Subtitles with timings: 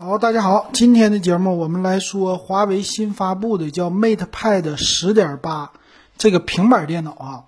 [0.00, 5.72] 好，大家好，今天的节目我们来说华为新发布的叫 MatePad 十点八
[6.16, 7.44] 这个平板电脑啊。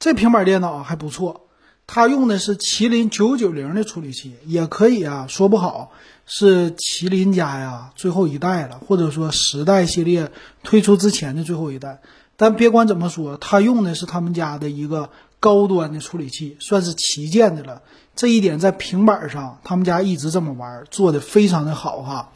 [0.00, 1.42] 这平板电脑还不错，
[1.86, 5.92] 它用的是麒麟九九零的处理器，也可以啊，说不好
[6.26, 10.32] 是麒麟家呀最后一代了，或者说十代系列
[10.64, 12.00] 推出之前的最后一代。
[12.36, 15.10] 但别管怎么说，它用的是他们家的一个
[15.40, 17.82] 高端的处理器，算是旗舰的了。
[18.16, 22.32] 这一点在平板上，他们家一直这么玩，做的非常的好哈，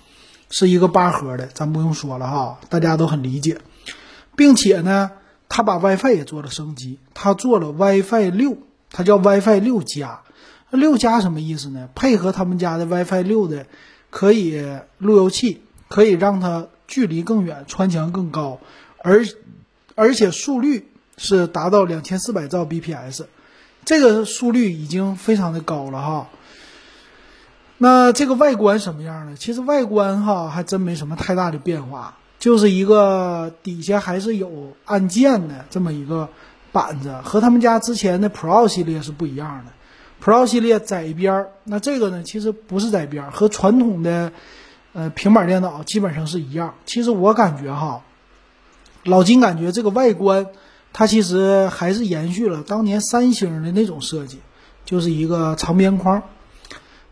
[0.48, 3.58] 是一个八核的，咱不用说了哈，大家都很理解，
[4.36, 5.10] 并且呢，
[5.48, 8.58] 他把 WiFi 也做了升级，他做了 WiFi 六，
[8.90, 10.20] 它叫 WiFi 六加，
[10.70, 11.88] 六加什么意思呢？
[11.96, 13.66] 配合他们家的 WiFi 六的，
[14.10, 14.62] 可以
[14.98, 18.60] 路由器，可以让它距离更远，穿墙更高，
[19.02, 19.26] 而
[19.96, 20.91] 而且速率
[21.22, 23.24] 是达到两千四百兆 bps。
[23.84, 26.28] 这个速率已经非常的高了哈，
[27.78, 29.34] 那这个外观什么样呢？
[29.36, 36.28] 其实外观哈还真没什么太大的变化，就是一个底下还是有按键的这么一个
[36.70, 39.72] 板子，和他们家之前的 Pro 系列是不一样的。
[40.24, 44.30] Pro 系列窄边儿，那这个呢其实不是窄边儿，和传统的
[44.92, 46.74] 呃平板电脑基本上是一样。
[46.86, 48.04] 其实我感觉哈，
[49.02, 50.46] 老金感觉这个外观。
[50.92, 54.38] 它其实还是延续了当年三星的那种设计，
[54.84, 56.22] 就是一个长边框。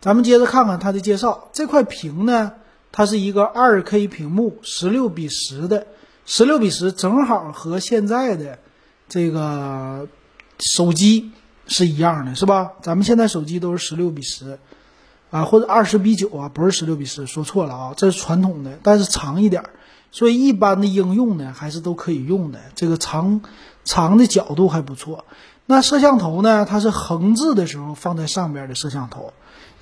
[0.01, 1.49] 咱们接着看看它的介绍。
[1.53, 2.53] 这块屏呢，
[2.93, 5.87] 它是一个二 K 屏幕，十六比十的，
[6.27, 8.59] 十六比十正好和现在的
[9.09, 10.09] 这个
[10.59, 11.33] 手机
[11.67, 12.73] 是一样的，是吧？
[12.83, 14.59] 咱们现在手机都是十六比十
[15.31, 19.71] 啊，或者二十比九啊，不是十六比十，说错了啊，这是传统的，但是长一点儿。
[20.13, 22.59] 所以一般的应用呢，还是都可以用的。
[22.75, 23.43] 这个长
[23.85, 25.25] 长的角度还不错。
[25.67, 29.33] 那摄像头呢，它是横置的时候放在上边的摄像头，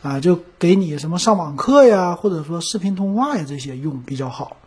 [0.02, 4.58] 啊，就给你什么上网课呀，或者说视频通话呀这些用比较好。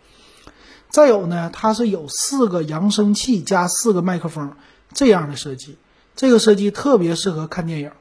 [0.90, 4.54] 再有呢，它是有四个扬声器加四个麦克风
[4.94, 5.78] 这样的设计，
[6.16, 7.92] 这个设计特别适合看电影。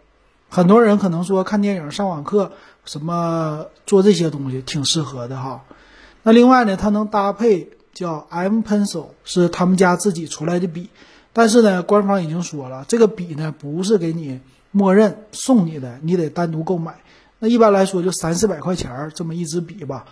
[0.48, 2.52] 很多人可能说看电影、上网课
[2.84, 5.62] 什么做这些东西挺适合的哈。
[6.22, 10.90] 那另外呢，它能搭配叫 M Pencil，是他们家自己出来的笔，
[11.32, 14.38] 但是呢，官方已经说了，这个笔呢不是给你
[14.70, 16.96] 默认送你的，你得单独购买。
[17.38, 20.04] 那一般来说就三四百块钱这么一支笔吧。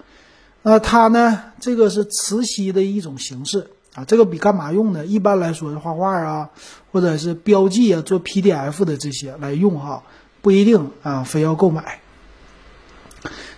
[0.63, 4.05] 那它呢，这个是磁吸的一种形式啊。
[4.07, 5.05] 这个笔干嘛用呢？
[5.05, 6.49] 一般来说是画画啊，
[6.91, 10.03] 或者是标记啊，做 PDF 的这些来用哈，
[10.41, 12.01] 不一定啊，非要购买。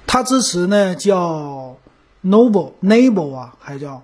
[0.06, 1.76] 它支持呢叫。
[2.22, 4.02] Noble Noble 啊，还叫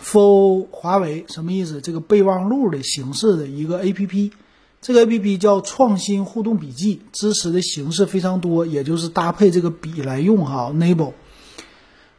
[0.00, 1.80] For 华为什么意思？
[1.80, 4.32] 这个备忘录的形式的一个 A P P，
[4.80, 10.70] 这个 A P P 叫创新互动笔记，支持的形式非常多，也就是搭配这个笔来用哈。
[10.72, 11.14] Noble，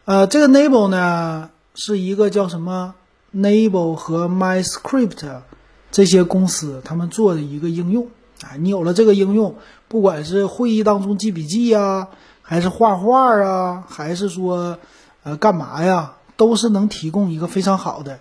[0.03, 2.95] 呃，这个 Noble 呢是一个叫什么
[3.33, 5.41] Noble 和 MyScript
[5.89, 8.09] 这些公司他们做的一个应用
[8.41, 8.57] 啊。
[8.59, 9.55] 你有了这个应用，
[9.87, 12.09] 不管是会议当中记笔记呀，
[12.41, 14.77] 还是画画啊，还是说。
[15.23, 16.13] 呃，干嘛呀？
[16.37, 18.17] 都是能提供一个非常好的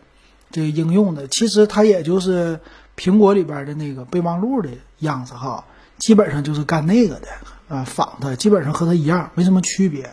[0.50, 1.28] 这个应用的。
[1.28, 2.59] 其实它也就是
[2.97, 5.64] 苹果里边的那个备忘录的样子哈，
[5.98, 7.28] 基本上就是干那个的
[7.69, 10.10] 啊，仿它，基本上和它一样，没什么区别。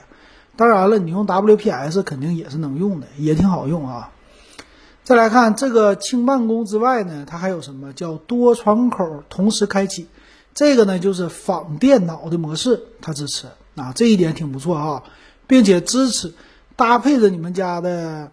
[0.56, 4.12] 当然了，你用 WPS 肯定也是能用的，也挺好用啊。
[5.04, 10.08] 再来看这个轻办公之外呢，它还有什么叫多窗口同时开启？
[10.54, 15.04] 这个呢就是仿电脑的模式，它支持啊，这一点挺不错啊，
[15.48, 16.32] 并且支持。
[16.76, 18.32] 搭配着你们家的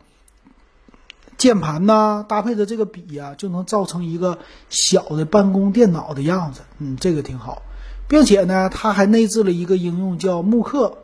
[1.38, 4.38] 键盘呐，搭配着这个笔呀，就能造成一个
[4.68, 6.60] 小的办公电脑的样子。
[6.78, 7.62] 嗯，这个挺好，
[8.08, 10.98] 并且呢，它还内置了一个应用叫慕课。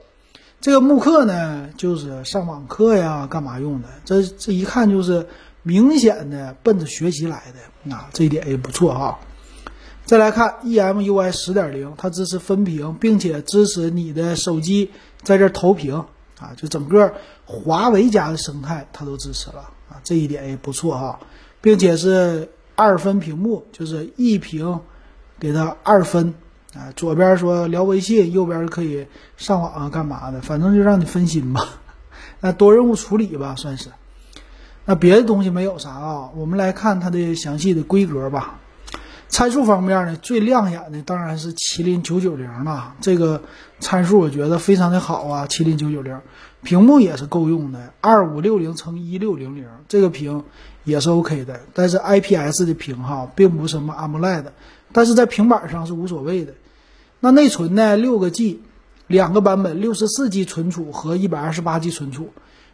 [0.60, 3.88] 这个慕课呢，就是上网课呀，干嘛用的？
[4.04, 5.28] 这这一看就是
[5.62, 9.18] 明显的奔着学习来的啊，这一点也不错哈。
[10.04, 14.90] 再来看 EMUI 十点零，它支持分屏，并且支持你的手机
[15.22, 16.04] 在这投屏。
[16.40, 17.12] 啊，就整个
[17.44, 21.18] 华为家的生态，它都支持了啊，这一点也不错哈，
[21.60, 24.80] 并且是二分屏幕，就是一屏
[25.40, 26.34] 给它二分
[26.74, 29.06] 啊，左边说聊微信，右边可以
[29.36, 31.60] 上网啊，干嘛的，反正就让你分心吧，
[32.40, 33.90] 那多任务处理吧，算是。
[34.84, 38.58] 那别的东西没有啥啊，我们来看它的详细的规格吧。
[39.38, 42.96] 参数方面呢，最亮眼的当然是麒麟九九零了。
[43.00, 43.40] 这个
[43.78, 46.20] 参数我觉得非常的好啊，麒麟九九零，
[46.64, 50.42] 屏幕也是够用的，二五六零乘一六零零，这个屏
[50.82, 51.60] 也是 OK 的。
[51.72, 54.46] 但是 IPS 的屏哈，并不是什么 AMOLED，
[54.90, 56.54] 但是在平板上是无所谓的。
[57.20, 58.60] 那内存呢，六个 G，
[59.06, 62.30] 两个版本，六十四 G 存储和一百二十八 G 存储。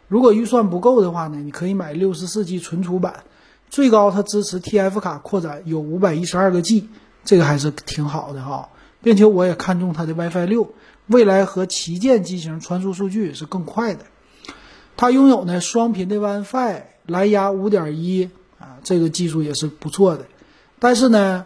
[0.07, 3.23] 如果预算不够的话呢，你可以买六十四 G 存储版，
[3.69, 6.89] 最高它支持 TF 卡扩展，有五百一十二个 G，
[7.23, 8.69] 这个还是挺好的哈。
[9.01, 10.73] 并且我也看中它的 WiFi 六，
[11.05, 14.05] 未来和旗舰机型传输数据是更快的。
[14.97, 20.25] 它拥有呢双频的 WiFi，蓝牙五点一啊，这个技术也是不错的。
[20.79, 21.45] 但是呢，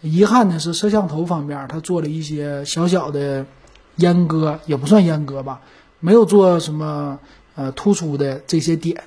[0.00, 3.46] 遗憾的是摄像头方面，它做了一些小小的
[3.98, 5.60] 阉割，也不算阉割吧，
[5.98, 7.18] 没有做什么
[7.56, 9.02] 呃突出的这些点。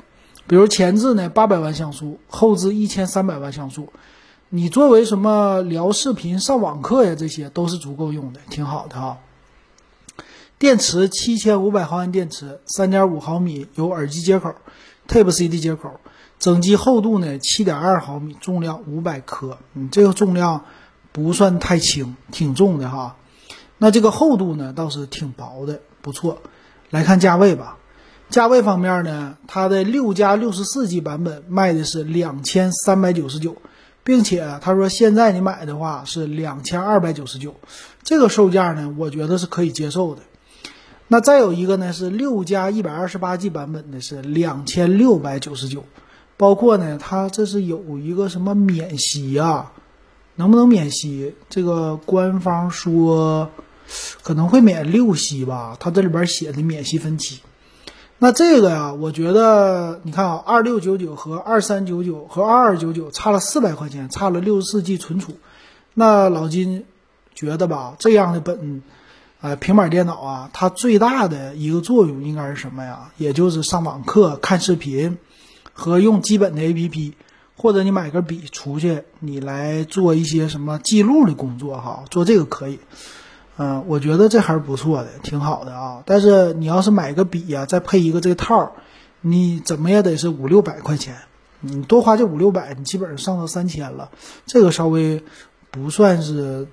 [0.48, 3.92] 比如前置呢八百万像素，后置一千三百万像素，
[4.50, 9.18] 你作为什么聊视频、上网课呀，这些都是足够用的，挺好的哈。
[10.58, 14.56] 电池七千五百毫安电池，三点五毫米有耳机接口
[15.08, 16.00] ，Type C 的接口，
[16.40, 20.64] 整机厚度呢七点二毫米，重量五百克，嗯，这个重量
[21.12, 23.18] 不算太轻，挺重的哈。
[23.78, 26.42] 那这个厚度呢倒是挺薄的，不错。
[26.92, 27.78] 来看价位吧，
[28.30, 33.56] 价位方面呢，它的六加六十四 G 版本卖的是两千三百九十九，
[34.04, 37.56] 并且他说现在你买的话是两千二百九十九，
[38.04, 40.22] 这个售价呢，我觉得是可以接受的。
[41.08, 45.86] 那再有一个呢，是六加一百二十八 G 版本的，是两千六百九十九，
[46.36, 49.72] 包括呢，它这是有一个什么免息啊？
[50.36, 51.36] 能不能免息？
[51.48, 53.50] 这个官方说
[54.24, 57.40] 可能会免六息吧，它这里边写的免息分期。
[58.18, 65.34] 那这个呀，我觉得你看啊，二六九九和二三九九和二二九九差了四百块钱，差了六十四 G 存储。
[65.94, 66.86] 那老金
[67.34, 68.82] 觉得吧，这样的本。
[69.42, 73.12] 呃，平板电脑啊，它最大的一个作用应该是什么呀？
[73.18, 75.20] 也就是上网课、看视频，
[75.72, 77.14] 和用基本的 APP，
[77.56, 82.80] 或者你买个笔出去，你来做一些什么记录的工作哈，做这个可以。
[83.58, 86.04] 嗯，我觉得这还是不错的，挺好的啊。
[86.06, 88.74] 但是你要是买个笔呀，再配一个这个套，
[89.22, 91.16] 你怎么也得是五六百块钱。
[91.62, 94.10] 你多花这五六百，你基本上上到三千了，
[94.46, 95.24] 这个稍微
[95.72, 96.68] 不算是，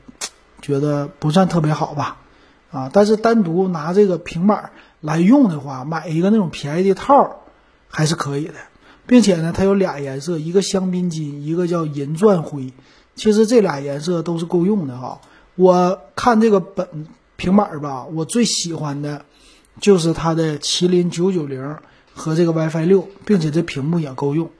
[0.61, 2.19] 觉得不算特别好吧。
[2.71, 7.43] 啊，但是单独拿这个平板来用的话，买一个那种便宜的套
[7.89, 8.55] 还是可以的，
[9.07, 12.73] 并且呢，它有俩颜色，一个香槟金，一个叫银钻灰。
[13.15, 15.21] 其实这俩颜色都是够用的哈。
[15.55, 17.07] 我看这个本
[17.37, 19.25] 平板吧，我最喜欢的
[19.81, 21.77] 就是它的麒麟九九零
[22.15, 24.51] 和这个 WiFi 六，并且这屏幕也够用。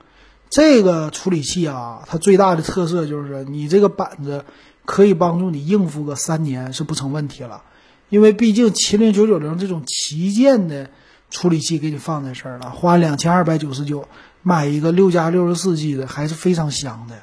[0.51, 4.45] 这个处理器啊，它最大的特色就是你这个板子
[4.85, 7.63] 可以帮助你应付个三年是不成问题了。
[8.11, 10.91] 因为毕竟麒麟九九零这种旗舰的
[11.31, 14.07] 处理器给你放在这儿了，花两千二百九十九
[14.43, 17.23] 买一个六加六十四 G 的还是非常香的。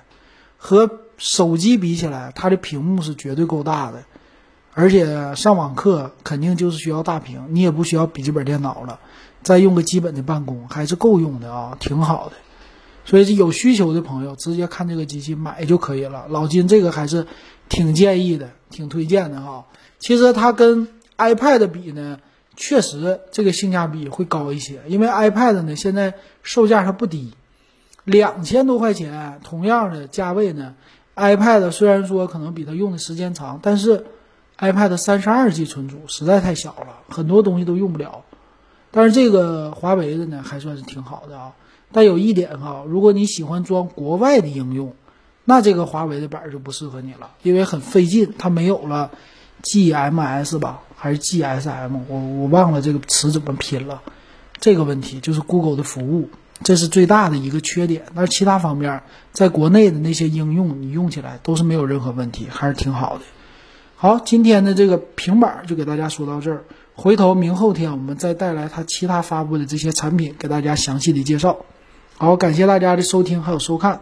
[0.57, 0.87] 和
[1.19, 4.05] 手机比起来，它的屏幕是绝对够大的，
[4.73, 8.99] 而且上网课肯定就是需要大屏，你也不需要笔记本电脑了，
[9.43, 12.35] 再用个基本的办公还是够用的啊，挺好的。
[13.05, 16.25] 所以有需求的朋友直接看这个机器买就可以了。
[16.29, 17.27] 老金这个还是
[17.67, 19.65] 挺建议的，挺推荐的哈。
[19.99, 20.87] 其实它跟
[21.17, 22.19] iPad 比呢，
[22.55, 26.13] 确实这个性价比会高一些，因为 iPad 呢现在
[26.43, 27.33] 售价它不低，
[28.03, 30.75] 两千多块钱，同样的价位呢
[31.19, 34.05] ，iPad 虽然说可能比它用的时间长，但是
[34.57, 38.23] iPad 三十二 G 存储实在太小了，很多东西都用不了。
[38.91, 41.53] 但是这个华为的呢还算是挺好的啊，
[41.91, 44.93] 但有一点哈，如果你喜欢装国外的应用，
[45.45, 49.11] 那这个华为的板就不适合你了，因为很费劲，它没有了。
[49.61, 51.99] GMS 吧，还是 GSM？
[52.07, 54.01] 我我忘了这个词怎么拼了。
[54.57, 56.29] 这个问题就是 Google 的服务，
[56.63, 58.03] 这是最大的一个缺点。
[58.15, 59.01] 但是其他方面，
[59.31, 63.23] 在国内的那些应用，你用起来都是没有任何问题，还是挺好的。
[63.95, 66.63] 好，今天的这个平板就给大家说到这儿。
[66.95, 71.57] 回头明后天我们再带来它其他发布的这些产品，给大家详细的介绍。
[72.17, 74.01] 好，感谢大家的收听还有收看。